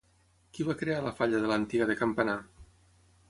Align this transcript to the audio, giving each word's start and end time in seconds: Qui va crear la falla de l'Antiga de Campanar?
Qui 0.55 0.63
va 0.69 0.75
crear 0.79 1.03
la 1.07 1.11
falla 1.19 1.43
de 1.43 1.51
l'Antiga 1.51 1.87
de 1.91 1.99
Campanar? 1.99 2.39